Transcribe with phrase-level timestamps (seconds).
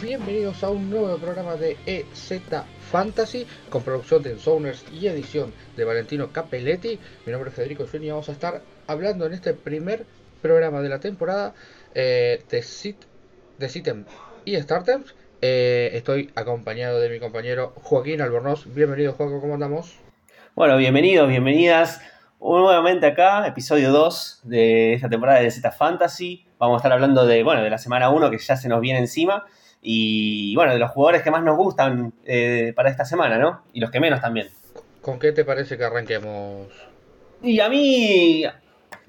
[0.00, 2.40] bienvenidos a un nuevo programa de EZ
[2.90, 7.00] Fantasy con producción de Zoners y edición de Valentino Capelletti.
[7.26, 10.06] Mi nombre es Federico Swin y vamos a estar hablando en este primer
[10.40, 11.54] programa de la temporada
[11.94, 12.96] eh, de, Sit,
[13.58, 14.04] de Sitem
[14.44, 15.14] y Startems.
[15.42, 18.72] Eh, estoy acompañado de mi compañero Joaquín Albornoz.
[18.72, 19.96] Bienvenido, Joaquín, ¿cómo andamos?
[20.54, 22.00] Bueno, bienvenidos, bienvenidas
[22.40, 26.46] nuevamente acá, episodio 2 de esta temporada de Z Fantasy.
[26.58, 29.00] Vamos a estar hablando de, bueno, de la semana 1 que ya se nos viene
[29.00, 29.44] encima
[29.80, 33.62] y, bueno, de los jugadores que más nos gustan eh, para esta semana, ¿no?
[33.72, 34.48] Y los que menos también.
[35.00, 36.66] ¿Con qué te parece que arranquemos?
[37.42, 38.44] Y a mí,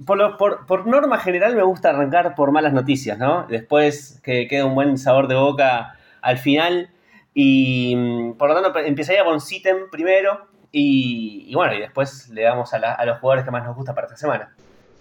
[0.05, 3.47] por, por, norma general, me gusta arrancar por malas noticias, ¿no?
[3.49, 6.91] Después que quede un buen sabor de boca al final.
[7.33, 10.47] Y mm, por lo tanto, empezaría con Sitem primero.
[10.71, 14.17] Y, bueno, y después le damos a, los jugadores que más nos gusta para esta
[14.17, 14.53] semana.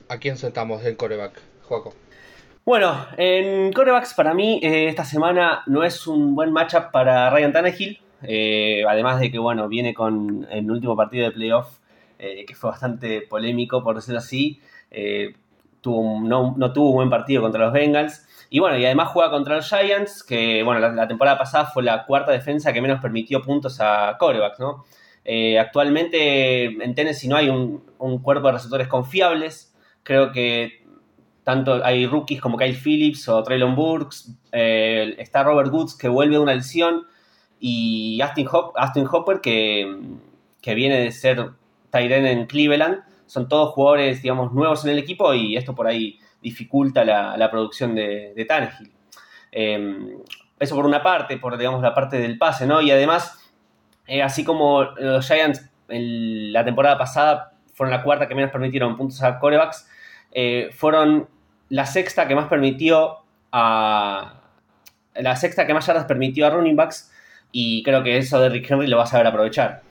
[0.08, 1.92] ¿A quién sentamos en coreback, Joaco?
[2.68, 7.50] Bueno, en corebacks para mí eh, esta semana no es un buen matchup para Ryan
[7.50, 7.98] Tannehill.
[8.20, 11.78] Eh, además de que, bueno, viene con el último partido de playoff
[12.18, 14.60] eh, que fue bastante polémico, por decirlo así.
[15.80, 18.28] tuvo no, tuvo un buen partido contra los Bengals.
[18.50, 22.04] Y bueno, y además juega contra los Giants, que bueno, la, temporada pasada fue la
[22.04, 24.84] cuarta defensa que menos permitió puntos a corebacks, ¿no?
[25.58, 29.74] actualmente en Tennessee no hay un cuerpo de receptores confiables.
[30.02, 30.77] Creo que
[31.48, 36.34] tanto hay rookies como Kyle Phillips o Traylon Burks, eh, está Robert Woods que vuelve
[36.34, 37.06] de una lesión
[37.58, 38.46] y Austin,
[39.10, 39.98] Hopper que,
[40.62, 41.52] viene de ser
[41.88, 42.98] Tyren en Cleveland.
[43.24, 47.94] Son todos jugadores, digamos, nuevos en el equipo y esto por ahí dificulta la, producción
[47.94, 48.46] de, de.
[49.50, 50.18] Em,
[50.60, 52.82] eso por una parte, por digamos la parte del pase, ¿no?
[52.82, 53.50] Y además,
[54.06, 58.98] eh, así como los Giants en la temporada pasada fueron la cuarta que menos permitieron
[58.98, 59.88] puntos a corebacks,
[60.30, 61.26] eh, fueron
[61.68, 63.18] la sexta que más permitió
[63.52, 64.34] a.
[65.14, 67.10] La sexta que más yardas permitió a running backs.
[67.50, 69.82] Y creo que eso de Rick Henry lo va a saber aprovechar.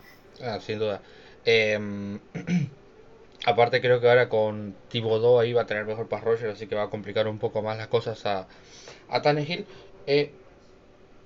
[0.41, 1.01] Ah, sin duda.
[1.43, 2.19] Em,
[3.45, 6.75] aparte creo que ahora con Thibodeau ahí va a tener mejor pass rusher, así que
[6.75, 8.47] va a complicar un poco más las cosas a,
[9.09, 9.65] a Tannehill.
[10.05, 10.31] Eh,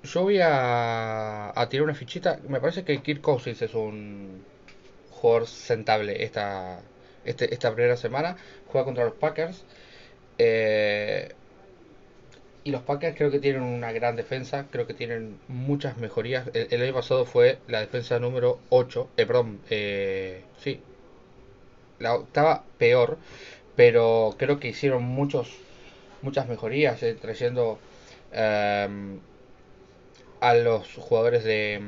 [0.03, 2.39] yo voy a, a, tirar una fichita.
[2.47, 4.44] Me parece que Kirk Cousins es un
[5.12, 6.81] jugador sentable esta,
[7.25, 8.38] este, esta primera semana.
[8.68, 9.63] Juega contra los Packers.
[10.44, 11.29] Eh,
[12.63, 16.50] y los Packers creo que tienen una gran defensa, creo que tienen muchas mejorías.
[16.53, 20.80] El, año pasado fue la defensa número 8, eh, perdón, eh, sí,
[22.00, 23.19] la octava peor,
[23.75, 25.51] pero creo que hicieron muchos,
[26.24, 27.78] muchas mejorías, trayendo
[28.31, 29.19] em,
[30.40, 31.80] a los jugadores de,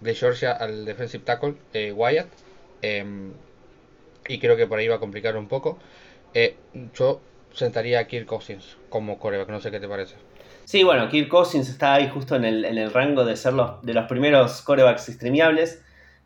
[0.00, 1.54] de, Georgia al defensive tackle,
[1.92, 2.28] Wyatt,
[2.82, 3.32] em,
[4.28, 5.78] y creo que por ahí va a complicar un poco.
[6.94, 7.20] yo
[7.52, 10.16] sentaría a Kirk Cousins como coreback, no sé qué te parece.
[10.64, 13.82] Sí, bueno, Kirk Cousins está ahí justo en el, en el rango de ser los,
[13.82, 15.82] de los primeros corebacks streameables.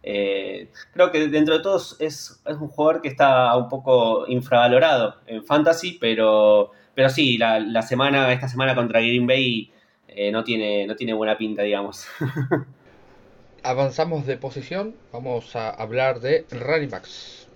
[0.07, 5.43] Eh, creo que dentro de todos es, un jugador que está un poco infravalorado en
[5.45, 9.73] fantasy, pero, pero sí, la, semana, esta semana contra Green Bay
[10.09, 12.07] eh, no, tiene, no tiene buena pinta, digamos.
[13.63, 17.49] Avanzamos de posición, vamos a hablar de running backs.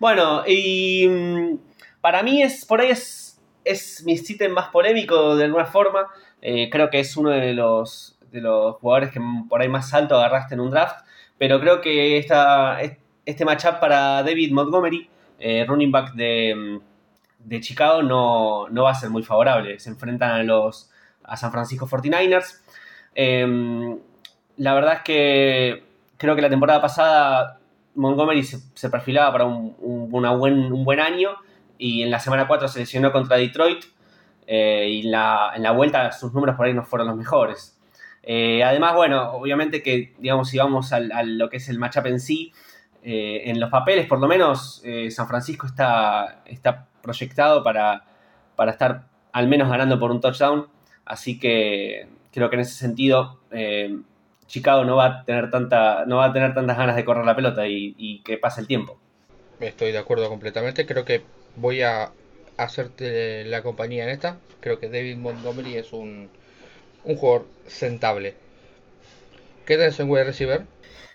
[0.00, 1.58] Bueno, y mm,
[2.06, 6.06] para mí es, por ahí es, es mi ítem más polémico de alguna forma.
[6.40, 10.14] Eh, creo que es uno de los, de los jugadores que por ahí más alto
[10.14, 11.04] agarraste en un draft.
[11.36, 12.78] Pero creo que esta,
[13.24, 16.80] este matchup para David Montgomery, eh, running back de,
[17.58, 19.80] Chicago, no, va a ser muy favorable.
[19.80, 20.88] Se enfrentan a los
[21.24, 22.60] a San Francisco 49ers.
[23.16, 23.98] Em,
[24.58, 25.82] la verdad es que
[26.16, 27.58] creo que la temporada pasada
[27.96, 31.30] Montgomery se, perfilaba para un, buen, un buen año
[31.78, 33.84] y en la semana 4 se lesionó contra Detroit
[34.46, 37.78] eh, y la, en la vuelta sus números por ahí no fueron los mejores.
[38.22, 42.20] Eh, además, bueno, obviamente que, digamos, si vamos a, lo que es el matchup en
[42.20, 42.52] sí,
[43.02, 48.04] eh, en los papeles por lo menos San Francisco está, está proyectado para,
[48.56, 50.66] para estar al menos ganando por un touchdown,
[51.04, 53.40] así que creo que en ese sentido
[54.48, 57.36] Chicago no va a tener tanta no va a tener tantas ganas de correr la
[57.36, 58.98] pelota y que pase el tiempo.
[59.60, 60.86] Estoy de acuerdo completamente.
[60.86, 61.22] Creo que
[61.56, 62.12] voy a
[62.56, 64.38] hacerte la compañía en esta.
[64.60, 66.30] Creo que David Montgomery es un,
[67.04, 68.34] un jugador sentable.
[69.64, 70.66] ¿Qué tenés en wide receiver?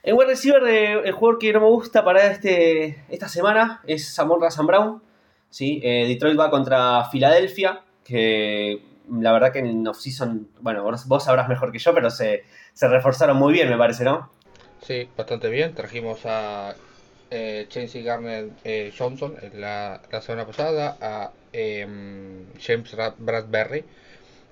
[0.03, 0.63] En wide receiver,
[1.05, 5.01] el jugador que no me gusta para este, esta semana es Samon Razan Brown.
[5.49, 5.79] ¿sí?
[5.83, 11.71] Eh, Detroit va contra Filadelfia, que la verdad que en off-season, bueno, vos sabrás mejor
[11.71, 12.43] que yo, pero se,
[12.73, 14.31] se reforzaron muy bien, me parece, ¿no?
[14.81, 15.75] Sí, bastante bien.
[15.75, 16.73] Trajimos a
[17.31, 17.67] eh,
[18.03, 23.85] Garner eh, Johnson la, la, semana pasada, a em, James Bradbury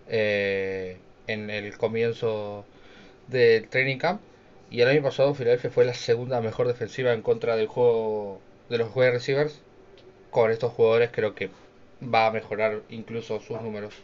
[0.08, 0.98] eh,
[1.28, 2.66] en el comienzo
[3.28, 4.22] del training camp.
[4.72, 8.40] Y el año pasado Philadelphia fue la segunda mejor defensiva en contra del juego
[8.70, 9.62] de los wide receivers.
[10.30, 11.50] Con estos jugadores creo que
[12.02, 13.96] va a mejorar incluso sus números.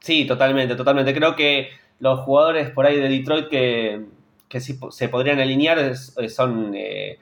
[0.00, 1.12] Sí, totalmente, totalmente.
[1.12, 4.04] Creo que los jugadores por ahí de Detroit que,
[4.48, 7.18] que sí se podrían alinear son eh,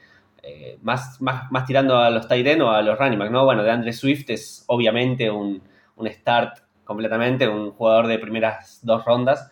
[0.49, 3.45] eh, más, más, más, tirando a los Tyren o a los running back, ¿no?
[3.45, 5.63] Bueno, de Andre Swift es obviamente un,
[5.97, 9.51] un start completamente, un jugador de primeras dos rondas.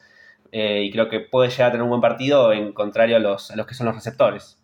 [0.52, 3.50] Eh, y creo que puede llegar a tener un buen partido en contrario a los,
[3.50, 4.58] a los que son los receptores.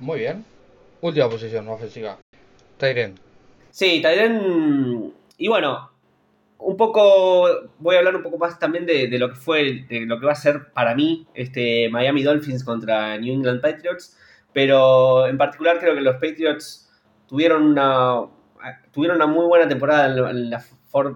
[0.00, 0.44] Muy bien.
[1.00, 2.18] Última posición ofensiva.
[2.76, 3.14] Tyren.
[3.70, 5.12] Sí, Tyren.
[5.38, 5.92] Y bueno,
[6.58, 7.48] un poco.
[7.78, 10.32] Voy a hablar un poco más también de, lo que fue, de lo que va
[10.32, 14.18] a ser para mí este Miami Dolphins contra New England Patriots.
[14.52, 16.90] Pero en particular creo que los Patriots
[17.26, 18.26] tuvieron una,
[18.92, 20.06] tuvieron una muy buena temporada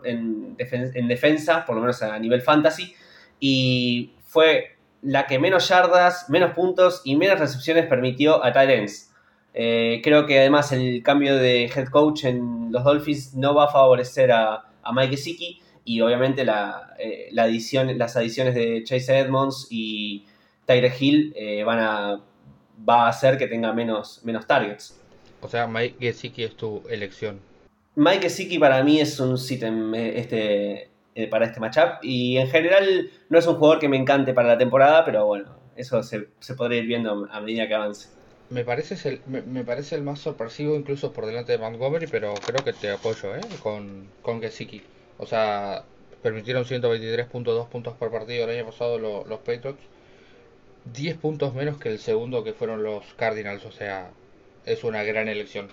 [0.04, 2.94] en, defensa, por lo menos a nivel fantasy
[3.38, 9.12] y fue la que menos yardas, menos puntos y menos recepciones permitió a Tyrants.
[9.54, 13.68] Eh, creo que además el cambio de head coach en los Dolphins no va a
[13.68, 14.62] favorecer a,
[14.92, 20.24] Mike Gesicki y obviamente la, eh, la las adiciones de Chase Edmonds y
[20.64, 22.20] Tyre Hill eh, van a,
[22.88, 25.00] va a hacer que tenga menos, menos targets.
[25.40, 27.40] O sea, Mike Gesicki es tu elección.
[27.94, 31.98] Mike Gesicki para mí es un sitem este, eh, para este matchup.
[32.02, 35.56] Y en general no es un jugador que me encante para la temporada, pero bueno,
[35.76, 38.08] eso se, se podría ir viendo a medida que avance.
[38.50, 42.62] Me parece, el, me, parece el más sorpresivo incluso por delante de Montgomery, pero creo
[42.62, 43.40] que te apoyo ¿eh?
[43.62, 44.82] con, con Gesicki.
[45.18, 45.84] O sea,
[46.22, 49.80] permitieron 123.2 puntos por partido el año pasado los Patriots.
[50.92, 54.10] 10 puntos menos que el segundo que fueron los Cardinals, o sea,
[54.64, 55.68] es una gran elección.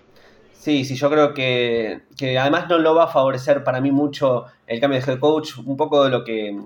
[0.53, 2.01] Sí, sí, yo creo que,
[2.39, 5.75] además no lo va a favorecer para mí mucho el cambio de head coach, un
[5.75, 6.57] poco de lo que,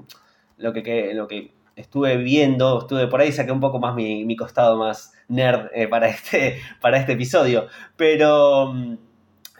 [0.58, 4.78] lo que, lo que estuve viendo, estuve por ahí, saqué un poco más mi, costado
[4.78, 8.76] más nerd eh, para, este, para este episodio, pero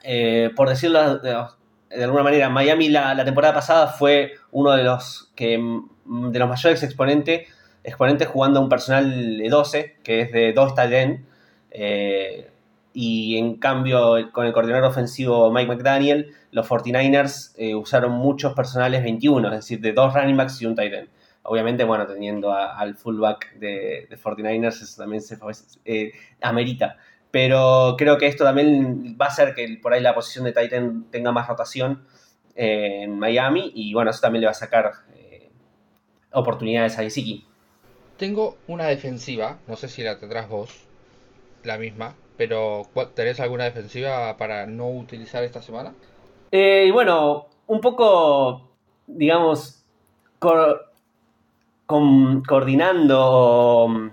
[0.04, 5.58] eh, por decirlo de, alguna manera, Miami la, temporada pasada fue uno de los, que,
[5.58, 7.48] de los mayores exponentes,
[7.88, 11.26] exponentes jugando a un personal de 12, que es de 2 talent.
[11.72, 12.52] Eh,
[12.94, 19.04] y en cambio con el coordinador ofensivo Mike McDaniel, los 49ers eh, usaron muchos personales
[19.04, 21.10] 21, es decir, de dos running backs y un tight end.
[21.44, 25.38] Obviamente, bueno, teniendo al fullback de, de, 49ers, eso también se
[25.86, 26.12] eh,
[26.42, 26.98] amerita.
[27.32, 30.74] Pero creo que esto también va a hacer que por ahí la posición de tight
[30.74, 32.04] end tenga más rotación
[32.56, 34.92] eh, en Miami y bueno, eso también le va a sacar
[36.32, 37.46] oportunidades a Isiki.
[38.18, 40.72] Tengo una defensiva, no sé si la tendrás vos,
[41.64, 45.94] la misma, pero, ¿tenés alguna defensiva para no utilizar esta semana?
[46.52, 48.72] Eh, bueno, un poco,
[49.06, 49.86] digamos,
[51.88, 54.12] coordinando,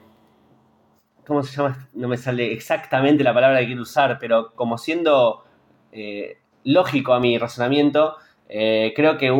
[1.27, 1.89] ¿cómo se llama?
[1.95, 5.45] No me sale exactamente la palabra que quiero usar, pero como siendo
[5.93, 8.17] eh, lógico a mi razonamiento,
[8.49, 9.31] eh, creo que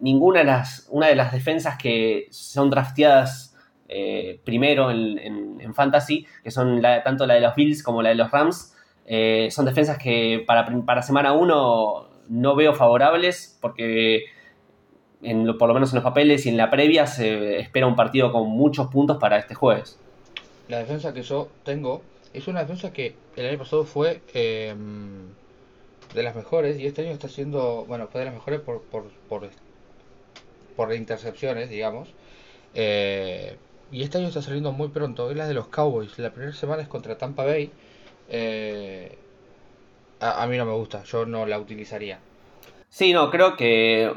[0.00, 3.45] ninguna de las, una de las defensas que son drafteadas
[3.88, 8.30] eh, primero en, Fantasy, que son tanto la de los Bills como la de los
[8.30, 8.74] Rams.
[9.04, 14.24] Eh, son defensas que para, semana 1 no veo favorables porque
[15.58, 18.48] por lo menos en los papeles y en la previa se espera un partido con
[18.48, 19.98] muchos puntos para este jueves.
[20.68, 22.02] La defensa que yo tengo
[22.32, 25.28] es una defensa que el año pasado fue em,
[26.14, 29.04] de las mejores y este año está siendo, bueno, fue de las mejores por, por,
[29.28, 29.48] por,
[30.76, 32.08] por intercepciones, digamos.
[32.74, 33.56] Eh,
[33.92, 36.18] y este año está saliendo muy pronto, es la de los Cowboys.
[36.18, 37.70] La primera semana es contra Tampa Bay.
[38.28, 39.16] Eh,
[40.20, 42.18] a, mí no me gusta, yo no la utilizaría.
[42.88, 44.12] Sí, no, creo que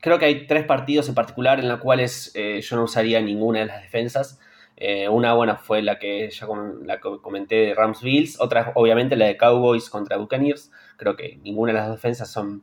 [0.00, 3.60] creo que hay tres partidos en particular en los cuales eh, yo no usaría ninguna
[3.60, 4.40] de las defensas.
[4.76, 6.46] Eh, una buena fue la que ya
[6.84, 10.70] la comenté de Rams Bills, otra obviamente la de Cowboys contra Buccaneers.
[10.96, 12.62] Creo que ninguna de las defensas son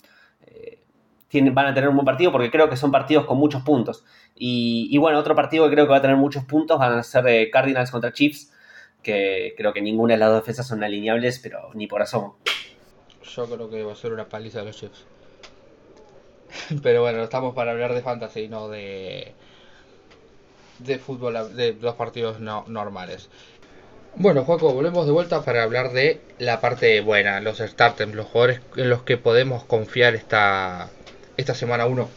[1.51, 4.03] van a tener un buen partido porque creo que son partidos con muchos puntos.
[4.35, 7.23] Y, bueno, otro partido que creo que va a tener muchos puntos van a ser
[7.23, 8.53] de Cardinals contra Chiefs,
[9.01, 12.37] que creo que ninguna de las dos defensas son alineables, pero ni por asomo.
[13.23, 15.05] Yo creo que va a ser una paliza de los Chiefs.
[16.81, 19.35] Pero bueno, estamos para hablar de fantasy, no de
[20.79, 23.29] de fútbol, de los partidos no, normales.
[24.15, 28.61] Bueno, Juaco, volvemos de vuelta para hablar de la parte buena, los starters, los jugadores
[28.75, 30.89] en los que podemos confiar esta,
[31.37, 32.09] esta semana 1.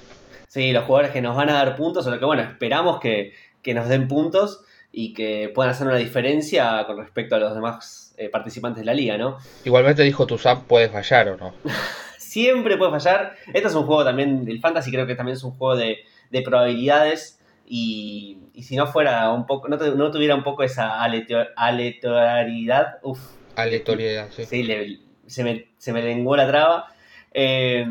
[0.48, 3.34] Sí, los jugadores que nos van a dar puntos, o lo que bueno, esperamos que,
[3.72, 8.28] nos den puntos y que puedan hacer una diferencia con respecto a los demás eh,
[8.28, 9.38] participantes de la liga, ¿no?
[9.64, 11.54] Igualmente dijo tu Sam, puede fallar o no.
[12.18, 13.36] Siempre puede fallar.
[13.54, 15.98] Este es un juego también, el Fantasy creo que también es un juego de,
[16.44, 17.38] probabilidades.
[17.64, 23.20] Y, si no fuera un poco, no, no tuviera un poco esa aleatoriedad, uff.
[23.54, 24.44] Aleatoriedad, sí.
[24.46, 26.92] Sí, se, me, se me lenguó la traba.
[27.32, 27.86] Eh,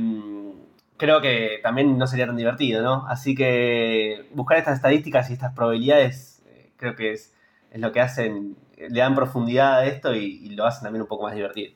[1.00, 3.08] creo que también no sería tan divertido, ¿no?
[3.08, 7.34] Así que buscar estas estadísticas y estas probabilidades eh, creo que es,
[7.72, 11.24] es, lo que hacen, le dan profundidad a esto y, lo hacen también un poco
[11.24, 11.74] más divertido.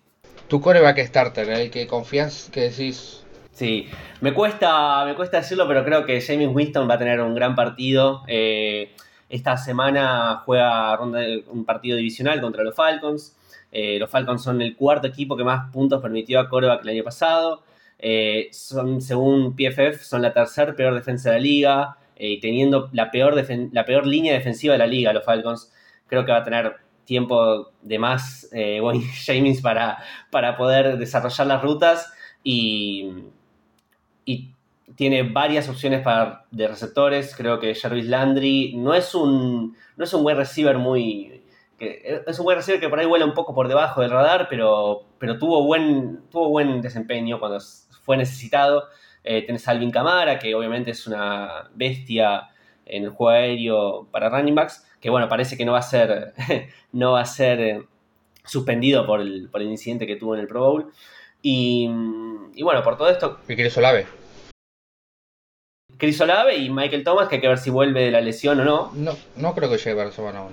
[0.49, 3.23] Tu coreback starter, el que confías que decís...
[3.53, 3.87] Sí,
[4.19, 7.55] me cuesta, me cuesta decirlo, pero creo que James Winston va a tener un gran
[7.55, 8.23] partido.
[8.27, 8.91] Eh,
[9.29, 13.37] esta semana juega un partido divisional contra los Falcons.
[13.71, 17.03] Eh, los Falcons son el cuarto equipo que más puntos permitió a coreback el año
[17.03, 17.63] pasado.
[18.05, 22.89] Eh, son, según PFF, son la tercera peor defensa de la liga eh, y teniendo
[22.91, 23.33] la peor,
[23.71, 25.71] la peor línea defensiva de la liga, los Falcons.
[26.07, 31.47] Creo que va a tener tiempo de más eh, Wayne James para, para poder desarrollar
[31.47, 32.11] las rutas
[32.43, 33.09] y,
[34.25, 34.51] y
[34.97, 37.33] tiene varias opciones para, de receptores.
[37.33, 41.41] Creo que Jarvis Landry no es un, no es un buen receiver muy,
[41.79, 45.05] es un buen receiver que por ahí vuela un poco por debajo del radar, pero,
[45.19, 47.59] pero tuvo, buen, tuvo buen desempeño cuando
[48.03, 48.89] fue necesitado.
[49.23, 52.49] Eh, tenés a Alvin Camara, que obviamente es una bestia
[52.85, 56.33] en el juego aéreo para running backs, que bueno, parece que no va a ser,
[56.91, 57.83] no va a ser eh,
[58.43, 60.91] suspendido por el, por el, incidente que tuvo en el Pro Bowl.
[61.41, 61.89] Y,
[62.55, 63.39] y bueno, por todo esto...
[63.47, 64.05] ¿Y Chris Olave?
[65.97, 68.65] Chris Olave y Michael Thomas, que hay que ver si vuelve de la lesión o
[68.65, 68.91] no.
[68.93, 70.45] No, no creo que llegue para semana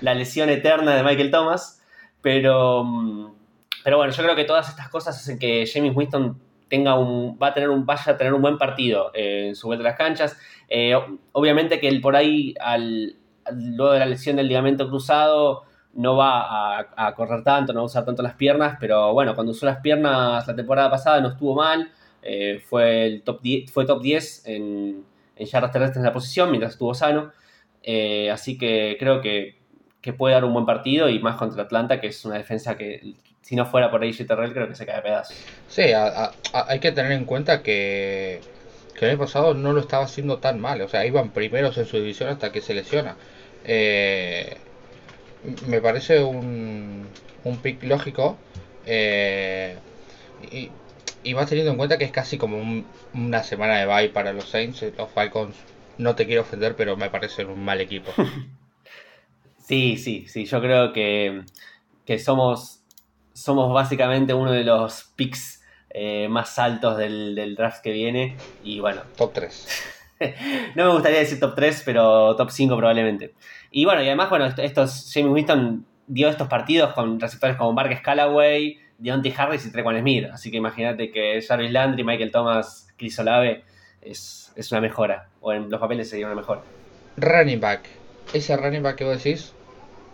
[0.00, 1.82] La lesión eterna de Michael Thomas.
[2.22, 3.34] Pero,
[3.82, 6.40] pero bueno, yo creo que todas estas cosas hacen que James Winston
[6.72, 9.66] tenga un, va a tener un, vaya a tener un buen partido eh, en su
[9.66, 10.38] vuelta a las canchas.
[10.70, 10.94] Eh,
[11.32, 12.54] obviamente que él por ahí,
[13.52, 17.86] luego de la lesión del ligamento cruzado, no va a, correr tanto, no va a
[17.86, 21.54] usar tanto las piernas, pero bueno, cuando usó las piernas la temporada pasada no estuvo
[21.54, 21.90] mal,
[22.22, 25.04] eh, fue, top 10, fue top 10 en,
[25.36, 27.32] en yardas terrestres en la posición mientras estuvo sano,
[28.32, 29.58] así que creo que,
[30.00, 33.14] que, puede dar un buen partido y más contra Atlanta, que es una defensa que
[33.42, 35.36] si no fuera por AJ Terrell, creo que se cae a pedazos.
[35.68, 35.82] Sí,
[36.52, 38.40] hay que tener en cuenta que,
[38.98, 40.80] que, el año pasado no lo estaba haciendo tan mal.
[40.80, 43.16] O sea, iban primeros en su división hasta que se lesiona.
[43.64, 44.56] Eh,
[45.66, 47.06] me parece un,
[47.44, 48.38] un pick lógico.
[48.86, 49.76] Eh,
[50.50, 50.70] y,
[51.24, 54.48] y, más teniendo en cuenta que es casi como una semana de bye para los
[54.48, 54.84] Saints.
[54.96, 55.56] Los Falcons,
[55.98, 58.12] no te quiero ofender, pero me parecen un mal equipo.
[59.58, 60.44] sí, sí, sí.
[60.44, 61.42] Yo creo que,
[62.06, 62.81] que somos
[63.32, 68.36] somos básicamente uno de los picks eh, más altos del, draft que viene.
[68.64, 69.02] Y bueno.
[69.16, 69.84] Top 3.
[70.76, 73.34] no me gustaría decir top 3, pero top 5 probablemente.
[73.70, 78.00] Y bueno, y además, bueno, estos, James Winston dio estos partidos con receptores como Mark
[78.02, 80.26] Callaway, Deontay Harris y Trequan Smith.
[80.32, 83.64] Así que imagínate que Jarvis Landry, Michael Thomas, Chris Olave
[84.00, 85.28] es, es una mejora.
[85.40, 86.60] O en los papeles sería una mejora.
[87.16, 87.88] Running back.
[88.32, 89.52] Ese running back que vos decís,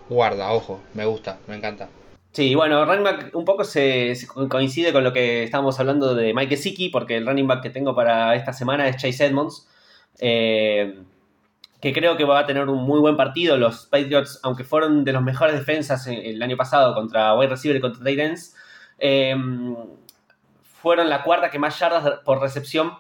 [0.09, 1.89] guarda, ojo, me gusta, me encanta.
[2.33, 4.15] Sí, bueno, running back un poco se,
[4.49, 7.95] coincide con lo que estábamos hablando de Mike Siki, porque el running back que tengo
[7.95, 9.69] para esta semana es Chase Edmonds,
[10.21, 11.01] eh,
[11.81, 13.57] que creo que va a tener un muy buen partido.
[13.57, 17.81] Los Patriots, aunque fueron de los mejores defensas el año pasado contra wide receiver y
[17.81, 18.57] contra tight ends,
[18.99, 19.35] eh,
[20.63, 22.93] fueron la cuarta que más yardas por recepción,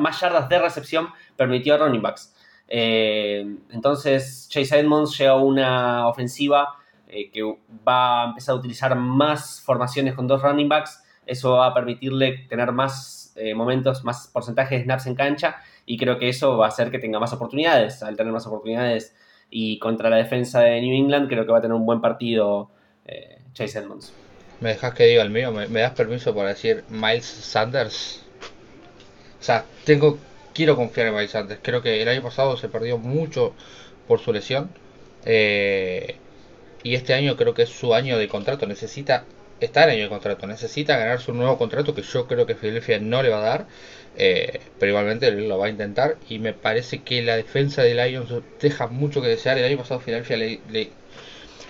[0.00, 2.34] más yardas de recepción permitió a running backs.
[2.68, 6.76] Eh, entonces Chase Edmonds lleva una ofensiva
[7.12, 7.42] eh, que
[7.86, 11.02] va a empezar a utilizar más formaciones con dos running backs.
[11.26, 15.96] Eso va a permitirle tener más eh, momentos, más porcentaje de snaps en cancha y
[15.96, 18.02] creo que eso va a hacer que tenga más oportunidades.
[18.02, 19.14] Al tener más oportunidades
[19.50, 22.70] y contra la defensa de New England, creo que va a tener un buen partido
[23.06, 24.12] eh, Chase Edmonds.
[24.60, 25.52] ¿Me dejas que diga el mío?
[25.52, 28.24] ¿Me, das permiso para decir Miles Sanders?
[29.40, 30.18] O sea, tengo,
[30.52, 31.60] quiero confiar en Miles Sanders.
[31.62, 33.54] Creo que el año pasado se perdió mucho
[34.06, 34.70] por su lesión.
[36.82, 38.66] Y este año creo que es su año de contrato.
[38.66, 39.24] Necesita
[39.60, 42.98] estar en año de contrato, necesita ganar su nuevo contrato que yo creo que Philadelphia
[42.98, 43.66] no le va a dar,
[44.16, 46.16] eh, pero igualmente lo va a intentar.
[46.28, 49.58] Y me parece que la defensa de Lions deja mucho que desear.
[49.58, 50.60] El año pasado Philadelphia le,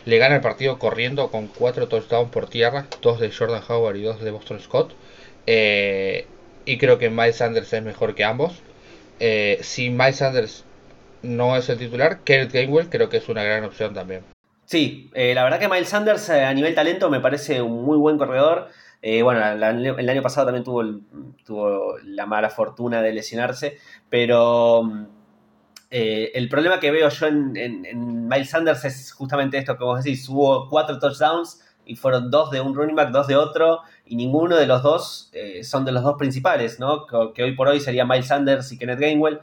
[0.05, 4.03] le, gana el partido corriendo con cuatro touchdowns por tierra, dos de Jordan Howard y
[4.03, 4.93] dos de Boston Scott.
[5.47, 6.27] Eh,
[6.65, 8.61] y creo que Miles Sanders es mejor que ambos.
[9.19, 10.65] Eh, si Miles Sanders
[11.23, 14.23] no es el titular, Kenneth Gainwell creo que es una gran opción también.
[14.71, 17.99] Sí, eh, la verdad que Miles Sanders eh, a nivel talento me parece un muy
[17.99, 18.69] buen corredor.
[19.03, 20.85] Eh, bueno, el año pasado también tuvo,
[21.45, 24.89] tuvo la mala fortuna de lesionarse, pero
[25.91, 30.69] el problema que veo yo en, Miles Sanders es justamente esto que vos decís, hubo
[30.69, 34.69] cuatro touchdowns y fueron dos de un running back, dos de otro, y ninguno de
[34.69, 35.33] los dos
[35.65, 37.07] son de los dos principales, ¿no?
[37.07, 39.41] Que, que, hoy por hoy sería Miles Sanders y Kenneth Gainwell.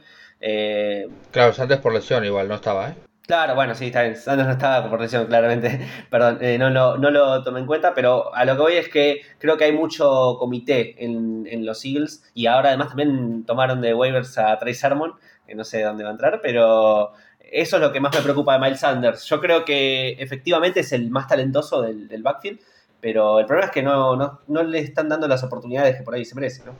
[1.32, 3.07] Claro, Sanders por lesión igual, no estaba, ¿eh?
[3.28, 4.16] Claro, bueno, sí, está bien.
[4.16, 5.86] Sanders no estaba por lesión, claramente.
[6.10, 9.58] Perdón, eh, no, lo tomé en cuenta, pero a lo que voy es que creo
[9.58, 14.58] que hay mucho comité en, los Eagles y ahora además también tomaron de waivers a
[14.58, 15.12] Trey Sermon,
[15.46, 18.54] que no sé dónde va a entrar, pero eso es lo que más me preocupa
[18.54, 19.24] de Miles Sanders.
[19.26, 22.60] Yo creo que efectivamente es el más talentoso del, del backfield,
[22.98, 26.14] pero el problema es que no, no, no, le están dando las oportunidades que por
[26.14, 26.72] ahí se merece, ¿no?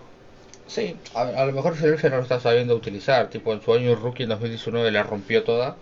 [0.67, 3.29] Sí, a, lo mejor Filadelfia no lo está sabiendo utilizar.
[3.29, 5.77] Tipo, en su año rookie en 2019 la rompió toda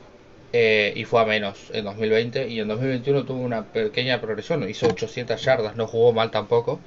[0.58, 2.48] eh, y fue a menos en 2020.
[2.48, 4.66] Y en 2021 tuvo una pequeña progresión.
[4.66, 6.80] Hizo 800 yardas, no jugó mal tampoco.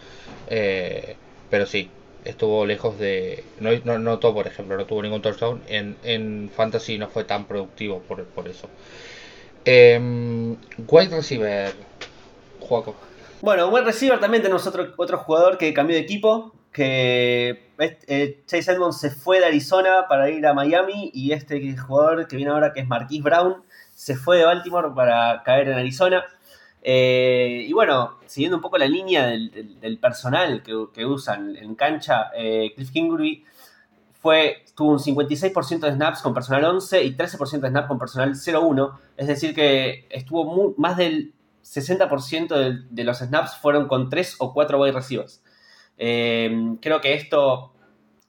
[0.48, 1.16] Eh,
[1.52, 1.88] pero sí,
[2.26, 3.44] estuvo lejos de.
[3.60, 5.62] No, no, no todo, por ejemplo, no tuvo ningún touchdown.
[5.68, 8.68] En, en Fantasy no fue tan productivo por, por eso.
[9.66, 10.56] Eh,
[11.12, 11.72] receiver,
[12.60, 12.96] Juaco.
[13.42, 18.72] Bueno, wide receiver también tenemos otro, otro jugador que cambió de equipo que eh, Chase
[18.72, 22.74] Edmonds se fue de Arizona para ir a Miami y este jugador que viene ahora,
[22.74, 26.24] que es Marquise Brown, se fue de Baltimore para caer en Arizona.
[26.82, 32.72] Eh, y bueno, siguiendo un poco la línea del, personal que, usan en cancha, eh,
[32.76, 33.44] Cliff Kingsbury
[34.14, 38.36] fue, tuvo un 56% de snaps con personal 11 y 13% de snaps con personal
[38.36, 39.00] 0-1.
[39.18, 41.34] Es decir, que estuvo más del
[41.64, 45.42] 60% de, de, los snaps fueron con 3 o 4 wide receivers.
[46.00, 47.74] Eh, creo que esto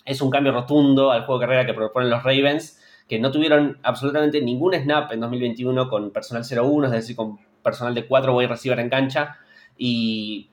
[0.05, 3.79] es un cambio rotundo al juego de carrera que proponen los Ravens, que no tuvieron
[3.83, 8.49] absolutamente ningún snap en 2021 con personal 0-1, es decir, con personal de 4 wide
[8.49, 9.39] receiver en cancha.
[9.79, 10.51] Y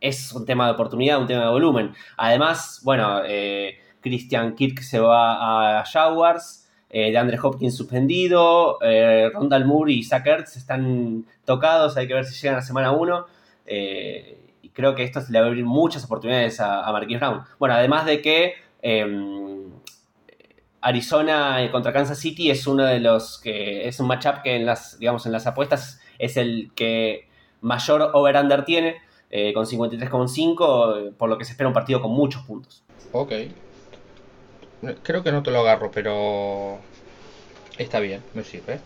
[0.00, 1.94] es un tema de oportunidad, un tema de volumen.
[2.16, 6.66] Además, bueno, eh, Christian Kirk se va a Jaguars.
[6.88, 12.14] Eh, de Andre Hopkins suspendido, eh, Rondal Moore y Zach Ertz están tocados, hay que
[12.14, 13.26] ver si llegan a semana 1.
[13.66, 14.45] Eh,
[14.76, 17.42] creo que esto le va a abrir muchas oportunidades a, a Marquise Brown.
[17.58, 19.70] Bueno, además de que em,
[20.82, 24.98] Arizona contra Kansas City es uno de los que es un matchup que en las,
[24.98, 27.26] digamos, en las apuestas es el que
[27.62, 28.96] mayor over-under tiene,
[29.30, 32.84] eh, con 53,5, por lo que se espera un partido con muchos puntos.
[33.12, 33.32] Ok.
[35.02, 36.78] Creo que no te lo agarro, pero
[37.78, 38.78] está bien, me sirve.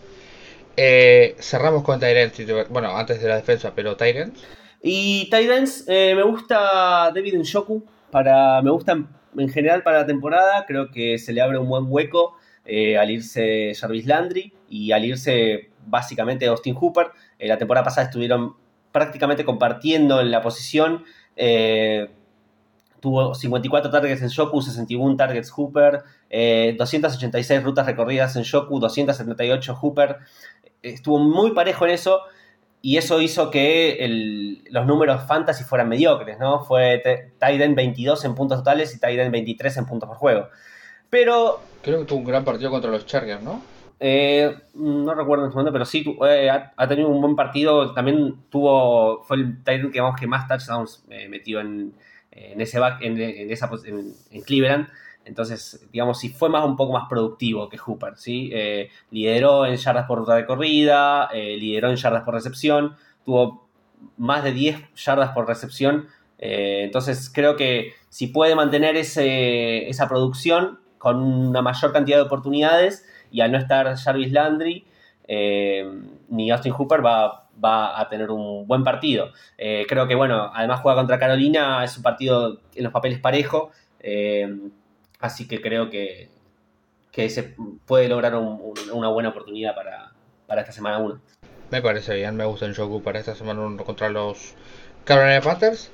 [0.77, 4.41] Eh, cerramos con Tyrants, bueno, antes de la defensa, pero Tyrants.
[4.83, 8.97] Y Titans, eh, me gusta David Nshoku, para, me gusta
[9.37, 12.33] en general para la temporada, creo que se le abre un buen hueco
[12.65, 17.11] eh, al irse Jarvis Landry y al irse básicamente Austin Hooper.
[17.37, 18.55] Eh, la temporada pasada estuvieron
[18.91, 21.05] prácticamente compartiendo en la posición.
[22.99, 26.01] tuvo 54 targets en Shoku, 61 targets Hooper,
[26.77, 30.17] 286 rutas recorridas en Shoku, 278 Hooper.
[30.81, 32.21] Estuvo muy parejo en eso
[32.81, 36.63] y eso hizo que los números fantasy fueran mediocres, ¿no?
[36.63, 37.01] Fue
[37.39, 40.47] Tiden 22 en puntos totales y Tiden 23 en puntos por juego.
[41.09, 41.61] Pero...
[41.83, 43.61] Creo que tuvo un gran partido contra los Chargers, ¿no?
[43.99, 47.93] Eh, no recuerdo en este momento, pero sí eh, ha, tenido un buen partido.
[47.93, 51.93] También tuvo, fue el Tiden que, que más touchdowns eh, metió en,
[52.31, 53.19] ese back, en,
[53.51, 54.87] esa, en Cleveland.
[55.25, 58.49] Entonces, digamos, si fue más un poco más productivo que Hooper, ¿sí?
[58.53, 63.67] Eh, lideró en yardas por ruta de corrida, eh, lideró en yardas por recepción, tuvo
[64.17, 66.07] más de 10 yardas por recepción.
[66.39, 72.23] Eh, entonces, creo que si puede mantener ese, esa producción con una mayor cantidad de
[72.23, 74.85] oportunidades y al no estar Jarvis Landry,
[76.27, 79.31] ni Austin Hooper va, va, a tener un buen partido.
[79.57, 83.71] creo que, bueno, además juega contra Carolina, es un partido en los papeles parejo.
[85.21, 86.29] Así que creo que,
[87.13, 87.55] se
[87.85, 90.11] puede lograr una buena oportunidad para,
[90.59, 91.21] esta semana 1.
[91.69, 94.55] Me parece bien, me gusta el Shoku para esta semana 1 contra los
[95.05, 95.91] Carolina Panthers.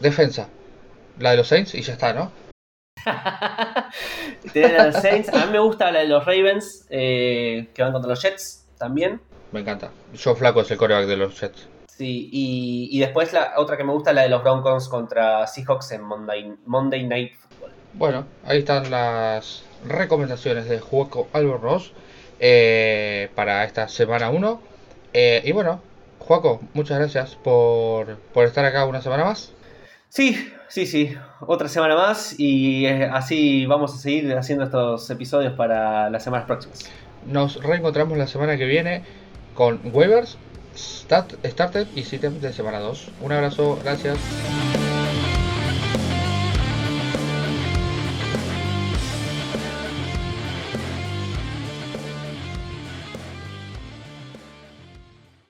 [0.00, 0.48] Defensa,
[1.18, 2.32] la de los Saints y ya está, ¿no?
[4.52, 5.28] Tienen a los Saints.
[5.32, 9.20] A mí me gusta la de los Ravens, eh, que van contra los Jets también.
[9.52, 9.90] Me encanta.
[10.22, 11.68] Joe Flaco es el coreback de los Jets.
[11.86, 16.02] Sí, y, después la otra que me gusta la de los Broncos contra Seahawks en
[16.02, 17.32] Monday, Monday Night
[17.94, 21.92] bueno, ahí están las recomendaciones de Juego Albornoz
[22.38, 24.60] eh, para esta semana 1.
[25.12, 25.80] Eh, y bueno,
[26.18, 29.52] Juaco, muchas gracias por, estar acá una semana más.
[30.08, 35.52] Sí, sí, sí, otra semana más y eh, así vamos a seguir haciendo estos episodios
[35.54, 36.90] para las semanas próximas.
[37.26, 39.02] Nos reencontramos la semana que viene
[39.54, 40.38] con waivers,
[40.76, 43.08] start, starter y sitem de semana 2.
[43.20, 44.18] Un abrazo, gracias.